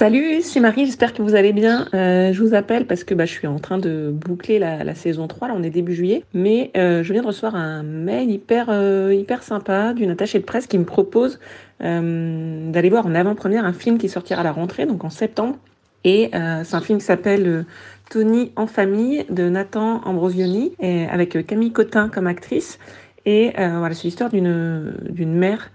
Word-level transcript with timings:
Salut, 0.00 0.40
c'est 0.40 0.60
Marie, 0.60 0.86
j'espère 0.86 1.12
que 1.12 1.20
vous 1.20 1.34
allez 1.34 1.52
bien. 1.52 1.86
Euh, 1.92 2.32
je 2.32 2.42
vous 2.42 2.54
appelle 2.54 2.86
parce 2.86 3.04
que 3.04 3.12
bah, 3.12 3.26
je 3.26 3.32
suis 3.32 3.46
en 3.46 3.58
train 3.58 3.76
de 3.76 4.10
boucler 4.10 4.58
la, 4.58 4.94
saison 4.94 5.28
3, 5.28 5.48
là 5.48 5.54
on 5.54 5.62
est 5.62 5.68
début 5.68 5.94
juillet, 5.94 6.24
mais 6.32 6.70
euh, 6.74 7.02
je 7.02 7.12
viens 7.12 7.20
de 7.20 7.26
recevoir 7.26 7.54
un 7.54 7.82
mail 7.82 8.30
hyper, 8.30 8.68
euh, 8.70 9.12
hyper 9.12 9.42
sympa 9.42 9.92
d'une 9.92 10.08
attachée 10.08 10.38
de 10.38 10.44
presse 10.46 10.66
qui 10.66 10.78
me 10.78 10.86
propose 10.86 11.38
d'aller 11.80 12.88
voir 12.88 13.04
en 13.04 13.14
avant-première 13.14 13.66
un 13.66 13.74
film 13.74 13.98
qui 13.98 14.08
sortira 14.08 14.40
à 14.40 14.44
la 14.44 14.52
rentrée, 14.52 14.86
donc 14.86 15.04
en 15.04 15.10
septembre. 15.10 15.58
Et 16.04 16.30
c'est 16.32 16.74
un 16.74 16.80
film 16.80 16.98
qui 16.98 17.04
s'appelle 17.04 17.66
Tony 18.08 18.52
en 18.56 18.66
famille 18.66 19.26
de 19.28 19.50
Nathan 19.50 20.00
Ambrosioni, 20.06 20.72
avec 21.10 21.46
Camille 21.46 21.72
Cotin 21.72 22.08
comme 22.08 22.26
actrice. 22.26 22.78
Et 23.26 23.52
voilà, 23.54 23.94
c'est 23.94 24.04
l'histoire 24.04 24.30
d'une 24.30 25.34
mère 25.34 25.70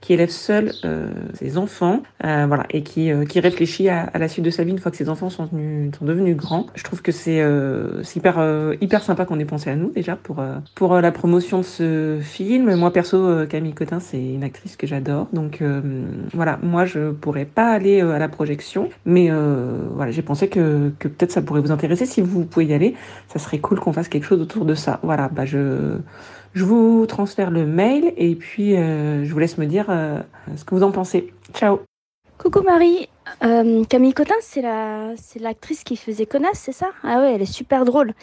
qui 0.00 0.14
élève 0.14 0.30
seule 0.30 0.72
euh, 0.84 1.10
ses 1.34 1.58
enfants, 1.58 2.02
euh, 2.24 2.46
voilà, 2.46 2.64
et 2.70 2.82
qui, 2.82 3.12
euh, 3.12 3.24
qui 3.24 3.38
réfléchit 3.40 3.88
à, 3.88 4.04
à, 4.04 4.18
la 4.18 4.28
suite 4.28 4.44
de 4.44 4.50
sa 4.50 4.64
vie 4.64 4.70
une 4.70 4.78
fois 4.78 4.90
que 4.90 4.96
ses 4.96 5.08
enfants 5.08 5.28
sont, 5.28 5.46
venus, 5.46 5.92
sont 5.98 6.04
devenus 6.04 6.36
grands. 6.36 6.66
Je 6.74 6.84
trouve 6.84 7.02
que 7.02 7.12
c'est 7.12 7.40
euh, 7.40 8.02
hyper 8.16 8.38
euh, 8.38 8.74
hyper 8.80 9.02
sympa 9.02 9.26
qu'on 9.26 9.38
ait 9.38 9.44
pensé 9.44 9.68
à 9.68 9.76
nous 9.76 9.90
déjà 9.90 10.16
pour 10.16 10.40
euh, 10.40 10.56
pour 10.74 10.96
la 11.00 11.12
promotion 11.12 11.58
de 11.58 11.64
ce 11.64 12.18
film. 12.22 12.74
Moi 12.74 12.92
perso, 12.92 13.46
Camille 13.46 13.74
Cotin, 13.74 14.00
c'est 14.00 14.22
une 14.22 14.42
actrice 14.42 14.76
que 14.76 14.86
j'adore, 14.86 15.28
donc 15.32 15.62
voilà, 16.32 16.58
moi 16.62 16.84
je 16.84 17.10
pourrais 17.10 17.44
pas 17.44 17.70
aller 17.70 18.00
à 18.00 18.18
la 18.18 18.28
projection, 18.28 18.88
mais 19.04 19.30
voilà, 19.94 20.10
j'ai 20.10 20.22
pensé 20.22 20.48
que 20.48 20.92
que 20.98 21.08
peut-être 21.08 21.32
ça 21.32 21.42
pourrait 21.42 21.60
vous 21.60 21.72
intéresser 21.72 22.06
si 22.06 22.20
vous 22.20 22.44
pouvez 22.44 22.66
y 22.66 22.74
aller. 22.74 22.94
Ça 23.28 23.38
serait 23.38 23.58
cool 23.58 23.78
qu'on 23.78 23.92
fasse 23.92 24.08
quelque 24.08 24.24
chose 24.24 24.40
autour 24.40 24.64
de 24.64 24.74
ça. 24.74 25.00
Voilà, 25.02 25.28
bah 25.28 25.44
je 25.44 25.98
je 26.54 26.64
vous 26.64 27.06
transfère 27.06 27.50
le 27.50 27.66
mail 27.66 28.12
et 28.16 28.34
puis 28.34 28.76
euh, 28.76 29.24
je 29.24 29.32
vous 29.32 29.38
laisse 29.38 29.58
me 29.58 29.66
dire 29.66 29.86
euh, 29.88 30.20
ce 30.56 30.64
que 30.64 30.74
vous 30.74 30.82
en 30.82 30.90
pensez. 30.90 31.32
Ciao 31.54 31.80
Coucou 32.38 32.62
Marie, 32.62 33.06
euh, 33.44 33.84
Camille 33.84 34.14
Cotin, 34.14 34.34
c'est 34.40 34.62
la, 34.62 35.10
c'est 35.16 35.38
l'actrice 35.38 35.84
qui 35.84 35.96
faisait 35.96 36.24
Connasse, 36.24 36.58
c'est 36.58 36.72
ça? 36.72 36.86
Ah 37.04 37.20
ouais, 37.20 37.34
elle 37.34 37.42
est 37.42 37.52
super 37.52 37.84
drôle. 37.84 38.14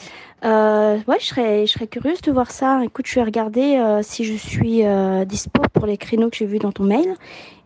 Euh, 0.43 0.97
ouais, 1.07 1.17
je 1.19 1.25
serais, 1.25 1.67
je 1.67 1.73
serais 1.73 1.85
curieuse 1.85 2.21
de 2.21 2.31
voir 2.31 2.49
ça. 2.49 2.83
Écoute, 2.83 3.05
je 3.05 3.13
vais 3.13 3.23
regarder 3.23 3.77
euh, 3.77 4.01
si 4.01 4.23
je 4.23 4.33
suis 4.33 4.83
euh, 4.83 5.23
dispo 5.23 5.61
pour 5.71 5.85
les 5.85 5.97
créneaux 5.97 6.31
que 6.31 6.35
j'ai 6.35 6.47
vus 6.47 6.57
dans 6.57 6.71
ton 6.71 6.83
mail, 6.83 7.13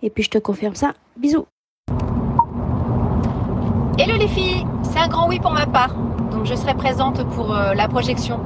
et 0.04 0.10
puis 0.10 0.24
je 0.24 0.30
te 0.30 0.40
confirme 0.40 0.76
ça. 0.76 0.94
Bisous. 1.16 1.46
Hello 3.98 4.18
les 4.20 4.28
filles, 4.28 4.66
c'est 4.84 5.00
un 5.00 5.08
grand 5.08 5.30
oui 5.30 5.40
pour 5.40 5.52
ma 5.52 5.68
part. 5.68 5.96
Donc 6.32 6.46
je 6.46 6.56
serai 6.56 6.74
présente 6.74 7.24
pour 7.30 7.56
euh, 7.56 7.74
la 7.74 7.88
projection. 7.88 8.42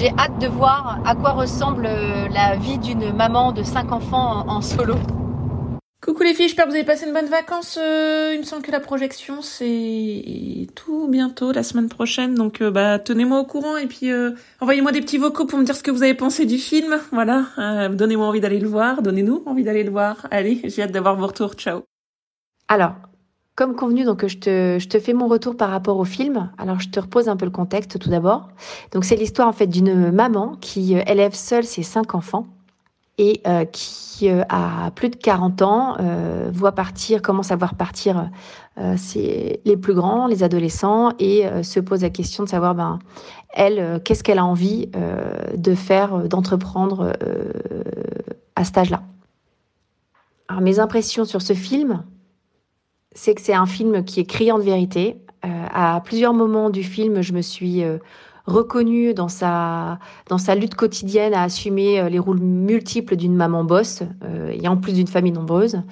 J'ai 0.00 0.08
hâte 0.16 0.40
de 0.40 0.46
voir 0.46 0.98
à 1.04 1.14
quoi 1.14 1.32
ressemble 1.32 1.84
euh, 1.84 2.26
la 2.30 2.56
vie 2.56 2.78
d'une 2.78 3.12
maman 3.12 3.52
de 3.52 3.62
cinq 3.62 3.92
enfants 3.92 4.46
en, 4.46 4.48
en 4.48 4.62
solo. 4.62 4.94
Coucou 6.02 6.22
les 6.22 6.32
filles, 6.32 6.46
j'espère 6.46 6.64
que 6.64 6.70
vous 6.70 6.76
avez 6.76 6.86
passé 6.86 7.06
une 7.06 7.12
bonne 7.12 7.26
vacances. 7.26 7.78
Euh, 7.78 8.30
il 8.32 8.38
me 8.38 8.44
semble 8.44 8.62
que 8.62 8.70
la 8.70 8.80
projection 8.80 9.42
c'est 9.42 10.68
tout 10.74 11.06
bientôt, 11.06 11.52
la 11.52 11.62
semaine 11.62 11.90
prochaine. 11.90 12.34
Donc 12.34 12.62
euh, 12.62 12.70
bah 12.70 12.98
tenez-moi 12.98 13.40
au 13.40 13.44
courant 13.44 13.76
et 13.76 13.86
puis 13.86 14.10
euh, 14.10 14.30
envoyez-moi 14.62 14.90
des 14.92 15.02
petits 15.02 15.18
vocaux 15.18 15.44
pour 15.44 15.58
me 15.58 15.64
dire 15.64 15.76
ce 15.76 15.82
que 15.82 15.90
vous 15.90 16.02
avez 16.02 16.14
pensé 16.14 16.46
du 16.46 16.56
film. 16.56 16.98
Voilà, 17.12 17.48
euh, 17.58 17.90
donnez-moi 17.90 18.26
envie 18.26 18.40
d'aller 18.40 18.58
le 18.58 18.68
voir, 18.68 19.02
donnez-nous 19.02 19.42
envie 19.44 19.64
d'aller 19.64 19.84
le 19.84 19.90
voir. 19.90 20.26
Allez, 20.30 20.62
j'ai 20.64 20.80
hâte 20.80 20.92
d'avoir 20.92 21.14
vos 21.16 21.26
retours. 21.26 21.52
Ciao. 21.56 21.82
Alors, 22.68 22.94
comme 23.60 23.76
convenu, 23.76 24.04
donc 24.04 24.26
je 24.26 24.38
te, 24.38 24.98
fais 24.98 25.12
mon 25.12 25.28
retour 25.28 25.54
par 25.54 25.68
rapport 25.68 25.98
au 25.98 26.06
film. 26.06 26.50
Alors, 26.56 26.80
je 26.80 26.88
te 26.88 26.98
repose 26.98 27.28
un 27.28 27.36
peu 27.36 27.44
le 27.44 27.50
contexte 27.50 27.98
tout 27.98 28.08
d'abord. 28.08 28.48
Donc, 28.92 29.04
c'est 29.04 29.16
l'histoire 29.16 29.48
en 29.48 29.52
fait 29.52 29.66
d'une 29.66 30.10
maman 30.10 30.56
qui 30.62 30.96
euh, 30.96 31.02
élève 31.06 31.34
seule 31.34 31.64
ses 31.64 31.82
cinq 31.82 32.14
enfants 32.14 32.46
et 33.18 33.42
euh, 33.46 33.66
qui 33.66 34.30
euh, 34.30 34.44
a 34.48 34.90
plus 34.92 35.10
de 35.10 35.16
40 35.16 35.60
ans 35.60 35.98
voit 36.50 36.72
partir, 36.72 37.20
commence 37.20 37.50
à 37.50 37.56
voir 37.56 37.74
partir 37.74 38.30
les 38.78 39.76
plus 39.76 39.92
grands, 39.92 40.26
les 40.26 40.42
adolescents, 40.42 41.12
et 41.18 41.44
se 41.62 41.80
pose 41.80 42.00
la 42.00 42.08
question 42.08 42.44
de 42.44 42.48
savoir, 42.48 42.74
ben, 42.74 42.98
elle, 43.52 44.00
qu'est-ce 44.02 44.24
qu'elle 44.24 44.38
a 44.38 44.44
envie 44.46 44.88
de 45.54 45.74
faire, 45.74 46.16
d'entreprendre 46.28 47.12
à 48.56 48.64
cet 48.64 48.78
âge-là. 48.78 49.02
Mes 50.62 50.78
impressions 50.78 51.26
sur 51.26 51.42
ce 51.42 51.52
film, 51.52 52.02
c'est 53.14 53.34
que 53.34 53.40
c'est 53.40 53.54
un 53.54 53.66
film 53.66 54.04
qui 54.04 54.20
est 54.20 54.26
criant 54.26 54.58
de 54.58 54.64
vérité. 54.64 55.16
Euh, 55.44 55.66
à 55.72 56.00
plusieurs 56.04 56.34
moments 56.34 56.70
du 56.70 56.82
film, 56.82 57.22
je 57.22 57.32
me 57.32 57.42
suis 57.42 57.82
euh, 57.82 57.98
reconnue 58.46 59.14
dans 59.14 59.28
sa, 59.28 59.98
dans 60.28 60.38
sa 60.38 60.54
lutte 60.54 60.74
quotidienne 60.74 61.34
à 61.34 61.42
assumer 61.42 62.00
euh, 62.00 62.08
les 62.08 62.18
rôles 62.18 62.40
multiples 62.40 63.16
d'une 63.16 63.34
maman 63.34 63.64
bosse, 63.64 64.02
euh, 64.24 64.52
et 64.52 64.68
en 64.68 64.76
plus 64.76 64.92
d'une 64.92 65.06
famille 65.06 65.32
nombreuse. 65.32 65.82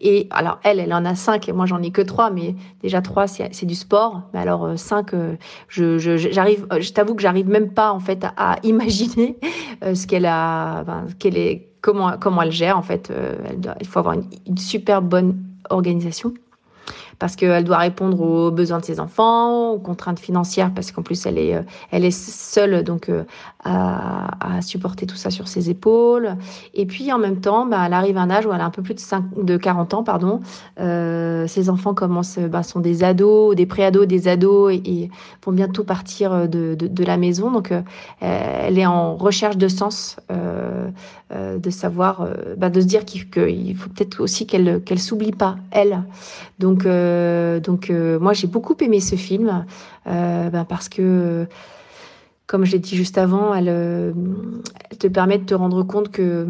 Et 0.00 0.26
alors 0.30 0.58
elle, 0.64 0.80
elle 0.80 0.92
en 0.92 1.04
a 1.04 1.14
cinq, 1.14 1.48
et 1.48 1.52
moi 1.52 1.66
j'en 1.66 1.80
ai 1.82 1.92
que 1.92 2.02
trois, 2.02 2.30
mais 2.30 2.56
déjà 2.82 3.00
trois, 3.00 3.28
c'est 3.28 3.64
du 3.64 3.76
sport. 3.76 4.22
Mais 4.34 4.40
alors 4.40 4.76
cinq, 4.76 5.12
je, 5.68 5.98
je, 5.98 6.16
j'arrive, 6.16 6.66
euh, 6.72 6.80
je 6.80 6.92
t'avoue 6.92 7.14
que 7.14 7.22
j'arrive 7.22 7.48
même 7.48 7.72
pas 7.72 7.92
en 7.92 8.00
fait 8.00 8.26
à, 8.36 8.56
imaginer 8.64 9.38
ce 9.82 10.04
qu'elle 10.06 10.26
a, 10.26 10.82
ben, 10.82 11.06
qu'elle 11.20 11.36
est, 11.36 11.68
comment, 11.80 12.16
comment 12.18 12.42
elle 12.42 12.50
gère 12.50 12.76
en 12.76 12.82
fait. 12.82 13.12
Il 13.80 13.86
faut 13.86 14.00
avoir 14.00 14.14
une, 14.14 14.24
une 14.48 14.58
super 14.58 15.00
bonne 15.00 15.47
organisation 15.70 16.38
parce 17.18 17.34
qu'elle 17.36 17.64
doit 17.64 17.78
répondre 17.78 18.20
aux 18.20 18.50
besoins 18.50 18.78
de 18.78 18.84
ses 18.84 19.00
enfants, 19.00 19.72
aux 19.72 19.78
contraintes 19.78 20.20
financières, 20.20 20.72
parce 20.72 20.92
qu'en 20.92 21.02
plus 21.02 21.26
elle 21.26 21.38
est, 21.38 21.54
euh, 21.54 21.62
elle 21.90 22.04
est 22.04 22.10
seule 22.10 22.84
donc 22.84 23.08
euh, 23.08 23.24
à, 23.64 24.56
à, 24.56 24.62
supporter 24.62 25.06
tout 25.06 25.16
ça 25.16 25.30
sur 25.30 25.48
ses 25.48 25.68
épaules. 25.68 26.36
Et 26.74 26.86
puis 26.86 27.12
en 27.12 27.18
même 27.18 27.40
temps, 27.40 27.66
bah, 27.66 27.82
elle 27.86 27.92
arrive 27.92 28.16
à 28.16 28.22
un 28.22 28.30
âge 28.30 28.46
où 28.46 28.52
elle 28.52 28.60
a 28.60 28.64
un 28.64 28.70
peu 28.70 28.82
plus 28.82 28.94
de, 28.94 29.00
5, 29.00 29.42
de 29.42 29.56
40 29.56 29.94
ans, 29.94 30.02
pardon. 30.04 30.40
Euh, 30.80 31.46
ses 31.48 31.70
enfants 31.70 31.94
commencent, 31.94 32.38
bah, 32.38 32.62
sont 32.62 32.80
des 32.80 33.02
ados, 33.02 33.56
des 33.56 33.66
pré-ados, 33.66 34.06
des 34.06 34.28
ados, 34.28 34.72
et, 34.72 35.10
vont 35.44 35.52
bientôt 35.52 35.82
partir 35.82 36.48
de, 36.48 36.74
de, 36.74 37.04
la 37.04 37.16
maison. 37.16 37.50
Donc 37.50 37.72
elle 38.20 38.78
est 38.78 38.86
en 38.86 39.16
recherche 39.16 39.56
de 39.56 39.68
sens, 39.68 40.16
de 40.30 41.70
savoir, 41.70 42.28
bah, 42.58 42.68
de 42.68 42.80
se 42.80 42.86
dire 42.86 43.04
qu'il 43.04 43.30
qu 43.30 43.74
faut 43.74 43.88
peut-être 43.88 44.20
aussi 44.20 44.46
qu'elle 44.46 44.82
qu'elle 44.82 44.98
s'oublie 44.98 45.32
pas, 45.32 45.56
elle. 45.70 46.02
Donc 46.58 46.84
donc 47.60 47.90
euh, 47.90 48.18
moi 48.18 48.32
j'ai 48.32 48.46
beaucoup 48.46 48.76
aimé 48.80 49.00
ce 49.00 49.16
film 49.16 49.64
euh, 50.06 50.50
ben 50.50 50.64
parce 50.64 50.88
que 50.88 51.46
comme 52.46 52.64
je 52.64 52.72
l'ai 52.72 52.78
dit 52.78 52.96
juste 52.96 53.18
avant, 53.18 53.54
elle, 53.54 54.14
te 54.98 55.06
permet 55.06 55.38
de 55.38 55.44
te 55.44 55.54
rendre 55.54 55.82
compte 55.82 56.10
que 56.10 56.46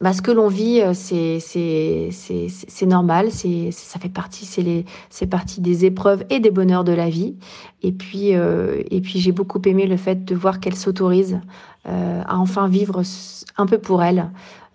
bah, 0.00 0.12
ce 0.12 0.22
que 0.22 0.30
l'on 0.30 0.46
vit, 0.48 0.80
c'est 0.94 2.86
normal, 2.86 3.32
c'est 3.32 3.70
ça 3.72 3.98
fait 3.98 4.08
partie, 4.08 4.84
c'est 5.10 5.26
partie 5.26 5.60
des 5.60 5.84
épreuves 5.86 6.24
et 6.30 6.38
des 6.38 6.50
bonheurs 6.50 6.84
de 6.84 6.92
la 6.92 7.08
vie. 7.08 7.34
Et 7.82 7.92
puis 7.92 8.34
euh, 8.34 8.82
et 8.90 9.00
puis 9.00 9.18
j'ai 9.18 9.32
beaucoup 9.32 9.60
aimé 9.66 9.86
le 9.86 9.96
fait 9.96 10.24
de 10.24 10.34
voir 10.34 10.60
qu'elle 10.60 10.76
s'autorise 10.76 11.40
euh, 11.88 12.22
à 12.26 12.38
enfin 12.38 12.68
vivre 12.68 13.02
un 13.56 13.66
peu 13.66 13.78
pour 13.78 14.02
elle. 14.02 14.30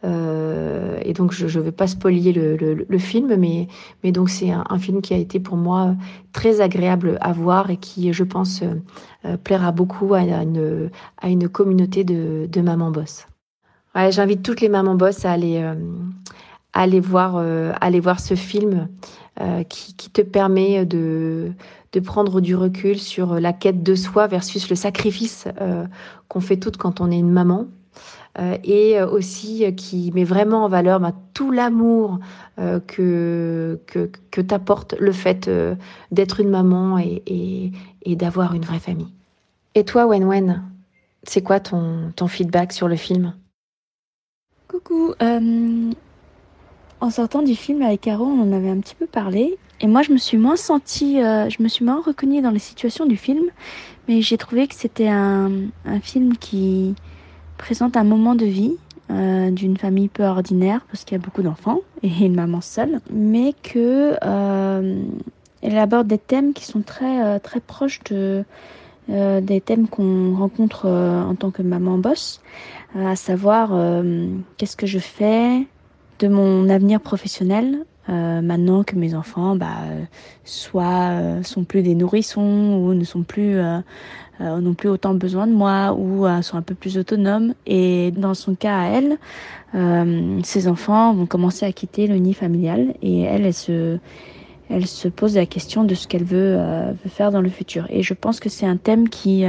Euh, 0.05 0.62
et 1.03 1.13
donc 1.13 1.33
je 1.33 1.45
ne 1.45 1.63
vais 1.63 1.71
pas 1.71 1.87
spolier 1.87 2.33
le, 2.33 2.97
film, 2.97 3.35
mais, 3.35 4.11
donc 4.11 4.29
c'est 4.29 4.51
un, 4.51 4.79
film 4.79 5.01
qui 5.01 5.13
a 5.13 5.17
été 5.17 5.39
pour 5.39 5.57
moi 5.57 5.95
très 6.31 6.61
agréable 6.61 7.17
à 7.21 7.31
voir 7.31 7.69
et 7.69 7.77
qui, 7.77 8.11
je 8.13 8.23
pense, 8.23 8.61
euh, 9.25 9.37
plaira 9.37 9.71
beaucoup 9.71 10.13
à 10.13 10.21
une, 10.21 11.49
communauté 11.49 12.03
de, 12.03 12.61
mamans 12.61 12.91
boss. 12.91 13.25
Ouais, 13.95 14.11
J'invite 14.11 14.43
toutes 14.43 14.61
les 14.61 14.69
mamans 14.69 14.95
boss 14.95 15.25
à 15.25 15.31
aller, 15.33 15.61
euh, 15.61 17.01
voir, 17.01 17.35
euh, 17.37 17.73
ce 18.17 18.35
film 18.35 18.87
euh, 19.41 19.63
qui, 19.63 20.09
te 20.09 20.21
permet 20.21 20.85
de, 20.85 21.53
prendre 22.03 22.41
du 22.41 22.55
recul 22.55 22.97
sur 22.97 23.39
la 23.39 23.53
quête 23.53 23.83
de 23.83 23.95
soi 23.95 24.27
versus 24.27 24.69
le 24.69 24.75
sacrifice 24.75 25.47
qu'on 26.27 26.39
fait 26.39 26.57
toutes 26.57 26.77
quand 26.77 27.01
on 27.01 27.11
est 27.11 27.19
une 27.19 27.31
maman 27.31 27.67
euh, 27.67 27.82
et 28.63 29.01
aussi 29.01 29.65
euh, 29.65 29.71
qui 29.71 30.11
met 30.13 30.23
vraiment 30.23 30.65
en 30.65 30.67
valeur 30.67 30.99
bah, 30.99 31.13
tout 31.33 31.51
l'amour 31.51 32.19
euh, 32.59 32.79
que, 32.79 33.79
que, 33.87 34.41
t'apporte 34.41 34.95
le 34.99 35.11
fait 35.11 35.47
euh, 35.47 35.75
d'être 36.11 36.39
une 36.39 36.49
maman 36.49 36.99
et, 36.99 37.71
et, 38.05 38.15
d'avoir 38.15 38.53
une 38.53 38.63
vraie 38.63 38.79
famille. 38.79 39.11
Et 39.75 39.83
toi, 39.83 40.05
Wen 40.05 40.23
Wen, 40.23 40.63
c'est 41.23 41.41
quoi 41.41 41.59
ton, 41.59 42.11
ton 42.15 42.27
feedback 42.27 42.71
sur 42.71 42.87
le 42.87 42.95
film? 42.95 43.33
Coucou, 44.67 45.13
euh, 45.21 45.91
en 46.99 47.09
sortant 47.09 47.41
du 47.41 47.55
film 47.55 47.81
avec 47.81 48.01
Caro, 48.01 48.25
on 48.25 48.41
en 48.41 48.51
avait 48.51 48.69
un 48.69 48.79
petit 48.79 48.95
peu 48.95 49.07
parlé. 49.07 49.57
Et 49.81 49.87
moi, 49.87 50.01
je 50.03 50.11
me 50.11 50.17
suis 50.17 50.37
moins 50.37 50.55
sentie, 50.55 51.21
euh, 51.21 51.49
je 51.49 51.61
me 51.61 51.67
suis 51.67 51.83
moins 51.83 52.01
reconnue 52.01 52.41
dans 52.41 52.51
les 52.51 52.59
situations 52.59 53.05
du 53.05 53.17
film, 53.17 53.45
mais 54.07 54.21
j'ai 54.21 54.37
trouvé 54.37 54.67
que 54.67 54.75
c'était 54.75 55.09
un, 55.09 55.51
un 55.85 55.99
film 55.99 56.37
qui, 56.37 56.95
présente 57.57 57.97
un 57.97 58.03
moment 58.03 58.35
de 58.35 58.45
vie 58.45 58.75
euh, 59.11 59.51
d'une 59.51 59.77
famille 59.77 60.07
peu 60.07 60.23
ordinaire 60.23 60.81
parce 60.89 61.03
qu'il 61.03 61.17
y 61.17 61.21
a 61.21 61.23
beaucoup 61.23 61.41
d'enfants 61.41 61.79
et 62.03 62.25
une 62.25 62.35
maman 62.35 62.61
seule, 62.61 62.99
mais 63.11 63.53
que 63.61 64.15
euh, 64.23 65.03
aborde 65.63 66.07
des 66.07 66.17
thèmes 66.17 66.53
qui 66.53 66.65
sont 66.65 66.81
très 66.81 67.23
euh, 67.23 67.39
proches 67.67 67.99
de 68.05 68.43
des 69.09 69.59
thèmes 69.59 69.89
qu'on 69.89 70.33
rencontre 70.33 70.87
en 70.87 71.35
tant 71.35 71.51
que 71.51 71.61
maman 71.61 71.97
boss, 71.97 72.39
à 72.97 73.17
savoir 73.17 73.73
qu'est-ce 74.55 74.77
que 74.77 74.87
je 74.87 74.97
fais 74.97 75.67
de 76.19 76.29
mon 76.29 76.69
avenir 76.69 77.01
professionnel 77.01 77.83
maintenant 78.07 78.83
que 78.83 78.95
mes 78.95 79.15
enfants, 79.15 79.55
bah, 79.55 79.77
soit 80.43 81.41
sont 81.43 81.63
plus 81.63 81.83
des 81.83 81.95
nourrissons 81.95 82.81
ou 82.81 82.93
ne 82.93 83.03
sont 83.03 83.23
plus 83.23 83.57
n'ont 84.39 84.73
plus 84.73 84.89
autant 84.89 85.13
besoin 85.13 85.47
de 85.47 85.53
moi 85.53 85.93
ou 85.93 86.25
sont 86.41 86.57
un 86.57 86.61
peu 86.61 86.75
plus 86.75 86.97
autonomes. 86.97 87.53
Et 87.65 88.11
dans 88.11 88.33
son 88.33 88.55
cas 88.55 88.77
à 88.77 88.85
elle, 88.87 89.17
ses 90.43 90.67
enfants 90.67 91.13
vont 91.13 91.25
commencer 91.25 91.65
à 91.65 91.71
quitter 91.71 92.07
le 92.07 92.15
nid 92.15 92.33
familial 92.33 92.93
et 93.01 93.21
elle, 93.21 93.45
elle 93.45 93.53
se 93.53 93.97
elle 94.69 94.87
se 94.87 95.07
pose 95.07 95.35
la 95.35 95.45
question 95.45 95.83
de 95.83 95.93
ce 95.93 96.07
qu'elle 96.07 96.23
veut, 96.23 96.55
veut, 96.55 97.09
faire 97.09 97.31
dans 97.31 97.41
le 97.41 97.49
futur. 97.49 97.85
Et 97.89 98.01
je 98.01 98.13
pense 98.13 98.39
que 98.39 98.49
c'est 98.49 98.65
un 98.65 98.77
thème 98.77 99.09
qui, 99.09 99.45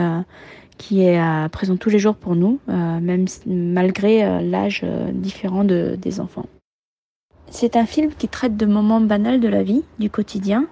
qui 0.78 1.02
est 1.02 1.20
euh, 1.20 1.48
présent 1.48 1.76
tous 1.76 1.90
les 1.90 1.98
jours 1.98 2.16
pour 2.16 2.36
nous, 2.36 2.58
euh, 2.68 3.00
même 3.00 3.26
malgré 3.46 4.24
euh, 4.24 4.40
l'âge 4.40 4.84
différent 5.12 5.64
de, 5.64 5.96
des 6.00 6.20
enfants. 6.20 6.46
C'est 7.56 7.76
un 7.76 7.86
film 7.86 8.10
qui 8.12 8.26
traite 8.26 8.56
de 8.56 8.66
moments 8.66 9.00
banals 9.00 9.38
de 9.38 9.46
la 9.46 9.62
vie, 9.62 9.84
du 10.00 10.10
quotidien, 10.10 10.66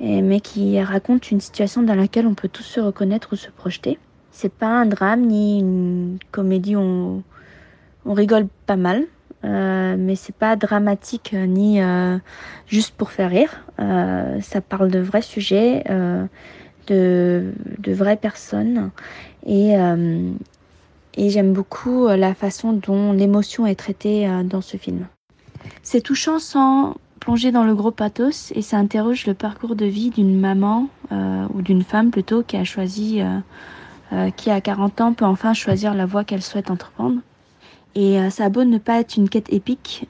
mais 0.00 0.38
qui 0.38 0.80
raconte 0.80 1.32
une 1.32 1.40
situation 1.40 1.82
dans 1.82 1.96
laquelle 1.96 2.28
on 2.28 2.34
peut 2.34 2.48
tous 2.48 2.62
se 2.62 2.78
reconnaître 2.78 3.32
ou 3.32 3.36
se 3.36 3.50
projeter. 3.50 3.98
C'est 4.30 4.52
pas 4.52 4.68
un 4.68 4.86
drame 4.86 5.22
ni 5.22 5.58
une 5.58 6.18
comédie, 6.30 6.76
on, 6.76 7.24
on 8.06 8.14
rigole 8.14 8.46
pas 8.66 8.76
mal, 8.76 9.04
euh, 9.44 9.96
mais 9.98 10.14
c'est 10.14 10.34
pas 10.34 10.54
dramatique 10.54 11.34
ni 11.34 11.82
euh, 11.82 12.18
juste 12.68 12.94
pour 12.94 13.10
faire 13.10 13.30
rire. 13.30 13.64
Euh, 13.80 14.40
ça 14.42 14.60
parle 14.60 14.92
de 14.92 15.00
vrais 15.00 15.22
sujets, 15.22 15.82
de, 16.86 17.52
vraies 17.88 18.16
personnes 18.16 18.92
et, 19.44 19.76
euh, 19.76 20.30
j'aime 21.18 21.52
beaucoup 21.52 22.06
euh, 22.06 22.16
la 22.16 22.34
façon 22.34 22.72
dont 22.72 23.12
l'émotion 23.12 23.66
est 23.66 23.74
traitée 23.74 24.28
euh, 24.28 24.44
dans 24.44 24.60
ce 24.60 24.76
film. 24.76 25.06
C'est 25.82 26.00
touchant 26.00 26.38
sans 26.38 26.94
plonger 27.20 27.52
dans 27.52 27.64
le 27.64 27.74
gros 27.74 27.90
pathos 27.90 28.52
et 28.54 28.62
ça 28.62 28.78
interroge 28.78 29.26
le 29.26 29.34
parcours 29.34 29.76
de 29.76 29.84
vie 29.84 30.10
d'une 30.10 30.38
maman 30.38 30.88
euh, 31.10 31.46
ou 31.54 31.62
d'une 31.62 31.82
femme 31.82 32.10
plutôt 32.10 32.42
qui 32.42 32.56
a 32.56 32.64
choisi, 32.64 33.20
euh, 33.20 33.38
euh, 34.12 34.30
qui 34.30 34.50
à 34.50 34.60
40 34.60 35.00
ans 35.00 35.12
peut 35.12 35.24
enfin 35.24 35.54
choisir 35.54 35.94
la 35.94 36.06
voie 36.06 36.24
qu'elle 36.24 36.42
souhaite 36.42 36.70
entreprendre. 36.70 37.20
Et 37.94 38.30
ça 38.30 38.46
a 38.46 38.48
beau 38.48 38.64
ne 38.64 38.78
pas 38.78 39.00
être 39.00 39.18
une 39.18 39.28
quête 39.28 39.52
épique, 39.52 40.08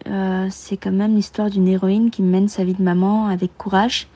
c'est 0.51 0.77
quand 0.77 0.93
même 0.93 1.17
l'histoire 1.17 1.51
d'une 1.51 1.67
héroïne 1.67 2.13
qui 2.13 2.23
mène 2.23 2.47
sa 2.47 2.63
vie 2.63 2.75
de 2.75 2.83
maman 2.83 3.27
avec 3.27 3.59
courage 3.59 4.07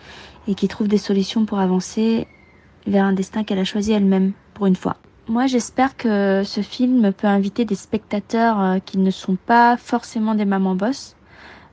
et 0.46 0.54
qui 0.54 0.68
trouve 0.68 0.86
des 0.86 0.98
solutions 0.98 1.46
pour 1.46 1.58
avancer 1.58 2.28
vers 2.86 3.04
un 3.04 3.12
destin 3.12 3.42
qu'elle 3.42 3.58
a 3.58 3.64
choisi 3.64 3.90
elle-même 3.90 4.34
pour 4.54 4.66
une 4.66 4.76
fois. 4.76 4.98
Moi, 5.28 5.46
j'espère 5.46 5.96
que 5.96 6.42
ce 6.44 6.60
film 6.60 7.12
peut 7.12 7.26
inviter 7.26 7.64
des 7.64 7.74
spectateurs 7.74 8.60
euh, 8.60 8.78
qui 8.78 8.96
ne 8.98 9.10
sont 9.10 9.34
pas 9.34 9.76
forcément 9.76 10.36
des 10.36 10.44
mamans 10.44 10.76
boss 10.76 11.15
euh, 11.15 11.15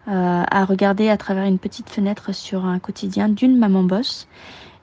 à 0.08 0.66
regarder 0.66 1.10
à 1.10 1.18
travers 1.18 1.46
une 1.46 1.60
petite 1.60 1.90
fenêtre 1.90 2.34
sur 2.34 2.66
un 2.66 2.80
quotidien 2.80 3.30
d'une 3.30 3.58
maman 3.58 3.84
boss 3.84 4.28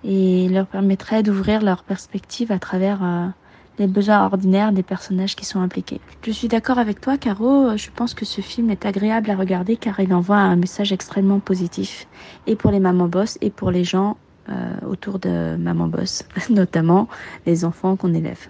et 0.04 0.48
leur 0.48 0.66
permettrait 0.66 1.22
d'ouvrir 1.22 1.62
leur 1.62 1.82
perspective 1.82 2.52
à 2.52 2.58
travers 2.58 3.02
euh, 3.02 3.26
les 3.78 3.86
besoins 3.86 4.24
ordinaires 4.24 4.72
des 4.72 4.82
personnages 4.82 5.36
qui 5.36 5.44
sont 5.44 5.60
impliqués. 5.60 6.00
Je 6.22 6.30
suis 6.30 6.48
d'accord 6.48 6.78
avec 6.78 7.00
toi, 7.00 7.16
Caro. 7.16 7.76
Je 7.76 7.90
pense 7.94 8.14
que 8.14 8.24
ce 8.24 8.40
film 8.40 8.70
est 8.70 8.86
agréable 8.86 9.30
à 9.30 9.36
regarder 9.36 9.76
car 9.76 10.00
il 10.00 10.12
envoie 10.14 10.36
un 10.36 10.56
message 10.56 10.92
extrêmement 10.92 11.40
positif 11.40 12.06
et 12.46 12.56
pour 12.56 12.70
les 12.70 12.80
mamans 12.80 13.08
boss 13.08 13.38
et 13.40 13.50
pour 13.50 13.70
les 13.70 13.84
gens 13.84 14.16
euh, 14.48 14.74
autour 14.86 15.18
de 15.18 15.56
Maman 15.56 15.86
Boss, 15.86 16.24
notamment 16.50 17.08
les 17.46 17.64
enfants 17.64 17.96
qu'on 17.96 18.14
élève. 18.14 18.48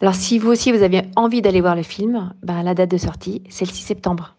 Alors 0.00 0.14
si 0.14 0.38
vous 0.38 0.48
aussi 0.48 0.72
vous 0.72 0.82
avez 0.82 1.02
envie 1.16 1.42
d'aller 1.42 1.60
voir 1.60 1.76
le 1.76 1.82
film, 1.82 2.32
bah, 2.42 2.62
la 2.62 2.74
date 2.74 2.90
de 2.90 2.98
sortie, 2.98 3.42
c'est 3.48 3.66
le 3.66 3.70
6 3.70 3.82
septembre. 3.82 4.37